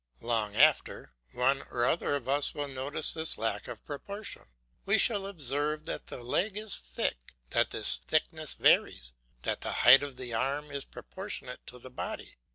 Long 0.21 0.55
after, 0.55 1.11
one 1.31 1.61
or 1.69 1.85
other 1.85 2.15
of 2.15 2.27
us 2.27 2.55
will 2.55 2.67
notice 2.67 3.13
this 3.13 3.37
lack 3.37 3.67
of 3.67 3.85
proportion; 3.85 4.41
we 4.83 4.97
shall 4.97 5.27
observe 5.27 5.85
that 5.85 6.07
the 6.07 6.23
leg 6.23 6.57
is 6.57 6.79
thick, 6.79 7.35
that 7.51 7.69
this 7.69 7.97
thickness 7.97 8.55
varies, 8.55 9.13
that 9.43 9.61
the 9.61 9.77
length 9.85 10.01
of 10.01 10.17
the 10.17 10.33
arm 10.33 10.71
is 10.71 10.85
proportionate 10.85 11.67
to 11.67 11.77
the 11.77 11.91
body. 11.91 12.33